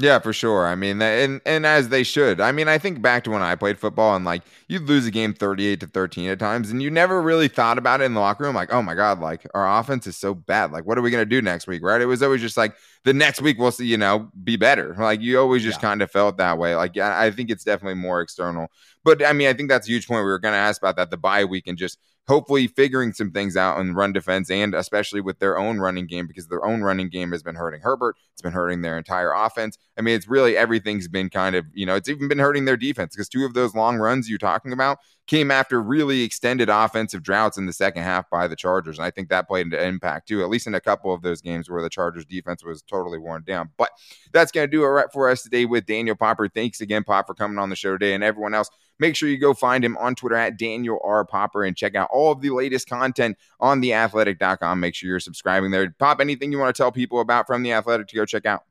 [0.00, 0.66] Yeah, for sure.
[0.66, 2.40] I mean, and and as they should.
[2.40, 5.10] I mean, I think back to when I played football and like you'd lose a
[5.12, 8.20] game 38 to 13 at times and you never really thought about it in the
[8.20, 10.72] locker room like, "Oh my god, like our offense is so bad.
[10.72, 12.00] Like what are we going to do next week?" Right?
[12.00, 14.96] It was always just like the next week we'll see, you know, be better.
[14.98, 15.88] Like you always just yeah.
[15.88, 16.74] kind of felt that way.
[16.74, 18.72] Like I think it's definitely more external.
[19.04, 20.96] But I mean, I think that's a huge point we were going to ask about
[20.96, 24.74] that the bye week and just hopefully figuring some things out in run defense and
[24.74, 28.16] especially with their own running game because their own running game has been hurting Herbert.
[28.32, 29.76] It's been hurting their entire offense.
[29.98, 32.76] I mean, it's really everything's been kind of, you know, it's even been hurting their
[32.76, 37.22] defense because two of those long runs you're talking about came after really extended offensive
[37.22, 38.98] droughts in the second half by the Chargers.
[38.98, 41.40] And I think that played an impact too, at least in a couple of those
[41.40, 43.70] games where the Chargers defense was totally worn down.
[43.76, 43.90] But
[44.32, 46.48] that's going to do it right for us today with Daniel Popper.
[46.48, 48.68] Thanks again, Pop, for coming on the show today and everyone else.
[48.98, 51.24] Make sure you go find him on Twitter at Daniel R.
[51.24, 54.80] Popper and check out all of the latest content on theathletic.com.
[54.80, 55.94] Make sure you're subscribing there.
[55.98, 58.64] Pop, anything you want to tell people about from the athletic to go check out?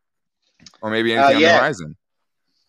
[0.81, 1.47] Or maybe anything uh, yeah.
[1.47, 1.97] on the horizon?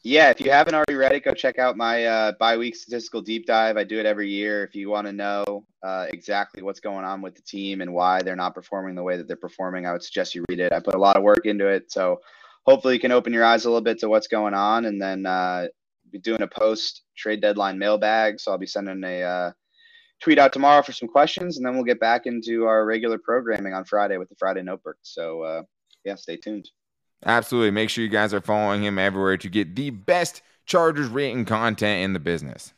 [0.06, 3.46] Yeah, if you haven't already read it, go check out my uh, bi-week statistical deep
[3.46, 3.78] dive.
[3.78, 4.62] I do it every year.
[4.62, 8.20] If you want to know uh, exactly what's going on with the team and why
[8.20, 10.74] they're not performing the way that they're performing, I would suggest you read it.
[10.74, 12.20] I put a lot of work into it, so
[12.66, 14.84] hopefully you can open your eyes a little bit to what's going on.
[14.84, 15.68] And then uh,
[16.14, 19.52] be doing a post trade deadline mailbag, so I'll be sending a uh,
[20.22, 23.74] tweet out tomorrow for some questions, and then we'll get back into our regular programming
[23.74, 24.96] on Friday with the Friday Notebook.
[25.02, 25.62] So uh,
[26.04, 26.70] yeah, stay tuned.
[27.26, 27.72] Absolutely.
[27.72, 32.04] Make sure you guys are following him everywhere to get the best Chargers written content
[32.04, 32.72] in the business.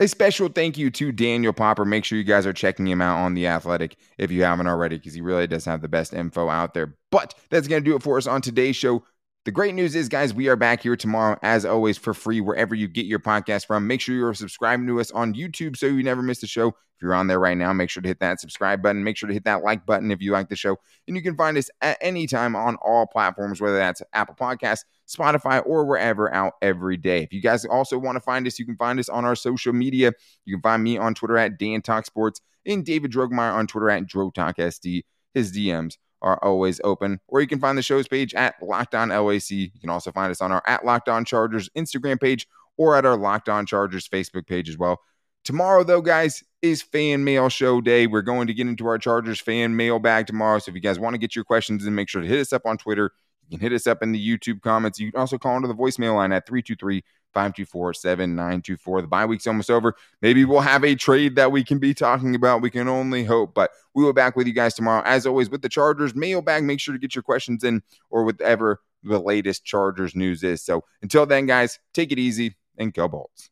[0.00, 1.84] A special thank you to Daniel Popper.
[1.84, 4.96] Make sure you guys are checking him out on The Athletic if you haven't already,
[4.96, 6.94] because he really does have the best info out there.
[7.10, 9.04] But that's going to do it for us on today's show.
[9.48, 12.74] The great news is, guys, we are back here tomorrow, as always, for free, wherever
[12.74, 13.86] you get your podcast from.
[13.86, 16.68] Make sure you're subscribing to us on YouTube so you never miss a show.
[16.68, 19.02] If you're on there right now, make sure to hit that subscribe button.
[19.02, 20.76] Make sure to hit that like button if you like the show.
[21.06, 24.84] And you can find us at any time on all platforms, whether that's Apple Podcasts,
[25.08, 27.22] Spotify, or wherever out every day.
[27.22, 29.72] If you guys also want to find us, you can find us on our social
[29.72, 30.12] media.
[30.44, 33.88] You can find me on Twitter at Dan Talk Sports and David Drogemeyer on Twitter
[33.88, 35.04] at DroTalkSD.
[35.32, 37.20] His DMs are always open.
[37.28, 39.50] Or you can find the show's page at Locked On LAC.
[39.50, 43.04] You can also find us on our at Locked On Chargers Instagram page or at
[43.04, 45.00] our Locked On Chargers Facebook page as well.
[45.44, 48.06] Tomorrow, though, guys, is fan mail show day.
[48.06, 50.58] We're going to get into our Chargers fan mail bag tomorrow.
[50.58, 52.52] So if you guys want to get your questions in, make sure to hit us
[52.52, 53.12] up on Twitter.
[53.48, 54.98] You can hit us up in the YouTube comments.
[54.98, 57.02] You can also call into the voicemail line at 323
[57.34, 59.02] 524 7924.
[59.02, 59.94] The bye week's almost over.
[60.22, 62.62] Maybe we'll have a trade that we can be talking about.
[62.62, 63.54] We can only hope.
[63.54, 65.02] But we will be back with you guys tomorrow.
[65.04, 68.80] As always, with the Chargers mailbag, make sure to get your questions in or whatever
[69.02, 70.62] the latest Chargers news is.
[70.62, 73.50] So until then, guys, take it easy and go Bolts.